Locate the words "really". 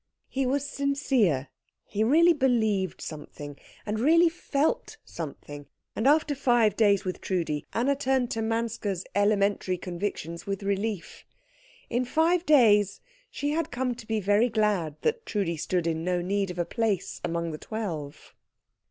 2.03-2.33, 3.99-4.29